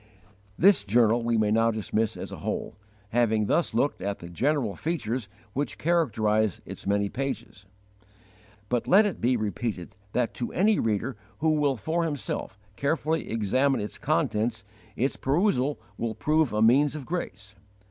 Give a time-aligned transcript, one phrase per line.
[0.57, 2.75] This journal we may now dismiss as a whole,
[3.09, 7.67] having thus looked at the general features which characterize its many pages.
[8.67, 13.79] But let it be repeated that to any reader who will for himself carefully examine
[13.79, 14.63] its contents
[14.95, 17.53] its perusal will prove a means of grace.